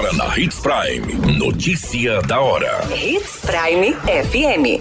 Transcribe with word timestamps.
Agora 0.00 0.16
na 0.16 0.38
Hits 0.38 0.58
Prime. 0.60 1.36
Notícia 1.36 2.22
da 2.22 2.40
hora. 2.40 2.80
Hits 2.90 3.40
Prime 3.42 3.92
FM. 3.92 4.80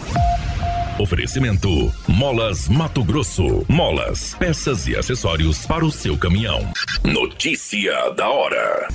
Oferecimento: 0.98 1.94
Molas 2.08 2.70
Mato 2.70 3.04
Grosso. 3.04 3.66
Molas, 3.68 4.34
peças 4.36 4.88
e 4.88 4.96
acessórios 4.96 5.66
para 5.66 5.84
o 5.84 5.92
seu 5.92 6.18
caminhão. 6.18 6.72
Notícia 7.04 8.12
da 8.12 8.30
hora. 8.30 8.88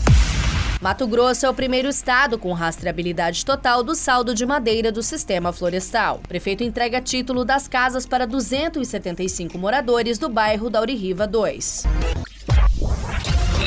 Mato 0.81 1.07
Grosso 1.07 1.45
é 1.45 1.51
o 1.51 1.53
primeiro 1.53 1.91
estado 1.91 2.39
com 2.39 2.55
rastreabilidade 2.55 3.45
total 3.45 3.83
do 3.83 3.95
saldo 3.95 4.35
de 4.35 4.47
madeira 4.47 4.91
do 4.91 5.03
sistema 5.03 5.53
florestal. 5.53 6.23
O 6.25 6.29
prefeito 6.29 6.65
entrega 6.65 7.03
título 7.03 7.45
das 7.45 7.69
casas 7.69 8.07
para 8.07 8.27
275 8.27 9.59
moradores 9.59 10.17
do 10.17 10.31
bairro 10.31 10.71
Dauririva 10.71 11.27
2. 11.27 11.85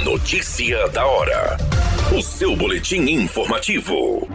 Notícia 0.04 0.88
da 0.90 1.06
hora. 1.06 1.77
O 2.16 2.22
seu 2.22 2.56
boletim 2.56 3.02
informativo. 3.10 4.26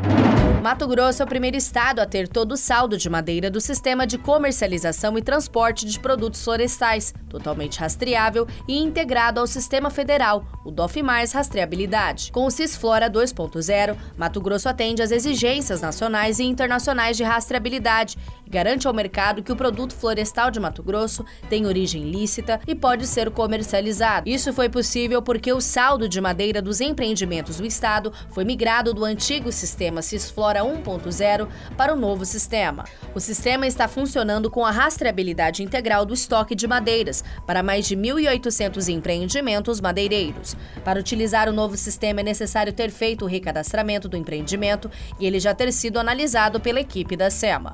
Mato 0.62 0.86
Grosso 0.86 1.20
é 1.20 1.24
o 1.24 1.28
primeiro 1.28 1.56
estado 1.56 1.98
a 1.98 2.06
ter 2.06 2.28
todo 2.28 2.52
o 2.52 2.56
saldo 2.56 2.96
de 2.96 3.10
madeira 3.10 3.50
do 3.50 3.60
sistema 3.60 4.06
de 4.06 4.16
comercialização 4.16 5.18
e 5.18 5.22
transporte 5.22 5.84
de 5.84 5.98
produtos 5.98 6.44
florestais, 6.44 7.12
totalmente 7.28 7.80
rastreável 7.80 8.46
e 8.68 8.78
integrado 8.78 9.40
ao 9.40 9.46
sistema 9.48 9.90
federal, 9.90 10.44
o 10.64 10.70
DOF 10.70 11.02
Mais 11.02 11.32
Rastreabilidade. 11.32 12.30
Com 12.30 12.46
o 12.46 12.50
Cisflora 12.50 13.10
2.0, 13.10 13.96
Mato 14.16 14.40
Grosso 14.40 14.68
atende 14.68 15.02
às 15.02 15.10
exigências 15.10 15.80
nacionais 15.80 16.38
e 16.38 16.44
internacionais 16.44 17.16
de 17.16 17.24
rastreabilidade 17.24 18.16
e 18.46 18.48
garante 18.50 18.86
ao 18.86 18.94
mercado 18.94 19.42
que 19.42 19.50
o 19.50 19.56
produto 19.56 19.96
florestal 19.96 20.48
de 20.48 20.60
Mato 20.60 20.80
Grosso 20.80 21.24
tem 21.50 21.66
origem 21.66 22.08
lícita 22.08 22.60
e 22.68 22.74
pode 22.76 23.08
ser 23.08 23.32
comercializado. 23.32 24.28
Isso 24.28 24.52
foi 24.52 24.68
possível 24.68 25.20
porque 25.20 25.52
o 25.52 25.60
saldo 25.60 26.08
de 26.08 26.20
madeira 26.20 26.62
dos 26.62 26.80
empreendimentos 26.80 27.56
do 27.56 27.66
estado 27.66 28.12
foi 28.30 28.44
migrado 28.44 28.94
do 28.94 29.04
antigo 29.04 29.50
sistema 29.50 30.00
Cisflora 30.00 30.52
1.0 30.61 31.48
para 31.77 31.92
o 31.92 31.97
novo 31.97 32.25
sistema. 32.25 32.84
O 33.14 33.20
sistema 33.20 33.67
está 33.67 33.89
funcionando 33.89 34.50
com 34.50 34.64
a 34.64 34.70
rastreabilidade 34.70 35.62
integral 35.62 36.05
do 36.05 36.14
estoque 36.14 36.55
de 36.55 36.67
madeiras 36.67 37.25
para 37.47 37.62
mais 37.62 37.86
de 37.86 37.97
1.800 37.97 38.89
empreendimentos 38.89 39.81
madeireiros. 39.81 40.56
Para 40.84 41.00
utilizar 41.00 41.48
o 41.48 41.53
novo 41.53 41.77
sistema 41.77 42.20
é 42.20 42.25
necessário 42.25 42.72
ter 42.72 42.91
feito 42.91 43.25
o 43.25 43.28
recadastramento 43.28 44.09
do 44.09 44.17
empreendimento 44.17 44.91
e 45.19 45.27
ele 45.27 45.41
já 45.41 45.55
ter 45.55 45.72
sido 45.72 45.98
analisado 45.98 46.61
pela 46.61 46.81
equipe 46.81 47.16
da 47.16 47.31
SEMA. 47.31 47.72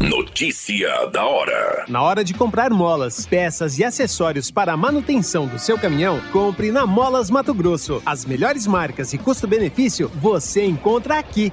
Notícia 0.00 1.06
da 1.06 1.24
hora. 1.24 1.84
Na 1.88 2.02
hora 2.02 2.24
de 2.24 2.34
comprar 2.34 2.70
molas, 2.70 3.26
peças 3.26 3.78
e 3.78 3.84
acessórios 3.84 4.50
para 4.50 4.72
a 4.72 4.76
manutenção 4.76 5.46
do 5.46 5.58
seu 5.58 5.78
caminhão, 5.78 6.20
compre 6.32 6.70
na 6.72 6.86
Molas 6.86 7.30
Mato 7.30 7.54
Grosso. 7.54 8.02
As 8.04 8.24
melhores 8.24 8.66
marcas 8.66 9.12
e 9.12 9.18
custo-benefício 9.18 10.10
você 10.16 10.64
encontra 10.64 11.18
aqui. 11.18 11.52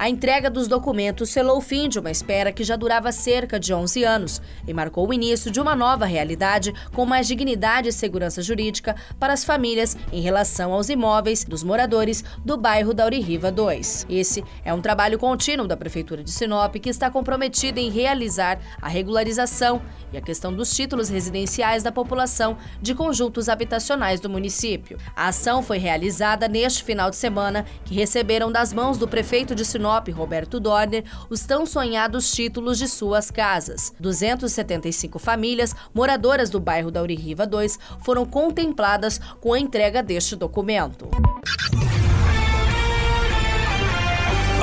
A 0.00 0.08
entrega 0.08 0.48
dos 0.48 0.66
documentos 0.66 1.28
selou 1.28 1.58
o 1.58 1.60
fim 1.60 1.86
de 1.86 1.98
uma 1.98 2.10
espera 2.10 2.50
que 2.50 2.64
já 2.64 2.74
durava 2.74 3.12
cerca 3.12 3.60
de 3.60 3.74
11 3.74 4.02
anos 4.02 4.40
e 4.66 4.72
marcou 4.72 5.06
o 5.06 5.12
início 5.12 5.50
de 5.50 5.60
uma 5.60 5.76
nova 5.76 6.06
realidade 6.06 6.72
com 6.94 7.04
mais 7.04 7.28
dignidade 7.28 7.90
e 7.90 7.92
segurança 7.92 8.40
jurídica 8.40 8.96
para 9.18 9.34
as 9.34 9.44
famílias 9.44 9.98
em 10.10 10.22
relação 10.22 10.72
aos 10.72 10.88
imóveis 10.88 11.44
dos 11.44 11.62
moradores 11.62 12.24
do 12.42 12.56
bairro 12.56 12.94
da 12.94 13.04
Urihiva 13.04 13.52
2. 13.52 14.06
Esse 14.08 14.42
é 14.64 14.72
um 14.72 14.80
trabalho 14.80 15.18
contínuo 15.18 15.68
da 15.68 15.76
Prefeitura 15.76 16.24
de 16.24 16.30
Sinop 16.30 16.76
que 16.76 16.88
está 16.88 17.10
comprometida 17.10 17.78
em 17.78 17.90
realizar 17.90 18.58
a 18.80 18.88
regularização 18.88 19.82
e 20.14 20.16
a 20.16 20.22
questão 20.22 20.50
dos 20.50 20.74
títulos 20.74 21.10
residenciais 21.10 21.82
da 21.82 21.92
população 21.92 22.56
de 22.80 22.94
conjuntos 22.94 23.50
habitacionais 23.50 24.18
do 24.18 24.30
município. 24.30 24.96
A 25.14 25.28
ação 25.28 25.62
foi 25.62 25.76
realizada 25.76 26.48
neste 26.48 26.82
final 26.82 27.10
de 27.10 27.16
semana, 27.16 27.66
que 27.84 27.94
receberam 27.94 28.50
das 28.50 28.72
mãos 28.72 28.96
do 28.96 29.06
prefeito 29.06 29.54
de 29.54 29.62
Sinop 29.62 29.89
Sinop, 29.90 30.08
Roberto 30.10 30.60
Dorner, 30.60 31.04
os 31.28 31.44
tão 31.44 31.66
sonhados 31.66 32.30
títulos 32.32 32.78
de 32.78 32.88
suas 32.88 33.30
casas. 33.30 33.92
275 33.98 35.18
famílias 35.18 35.74
moradoras 35.92 36.48
do 36.48 36.60
bairro 36.60 36.90
da 36.90 37.02
Urihiva 37.02 37.46
2 37.46 37.78
foram 38.04 38.24
contempladas 38.24 39.20
com 39.40 39.52
a 39.52 39.58
entrega 39.58 40.02
deste 40.02 40.36
documento. 40.36 41.08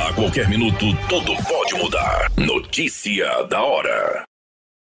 A 0.07 0.13
qualquer 0.13 0.47
minuto, 0.47 0.85
tudo 1.09 1.35
pode 1.43 1.75
mudar. 1.75 2.31
Notícia 2.37 3.43
da 3.43 3.61
hora. 3.61 4.26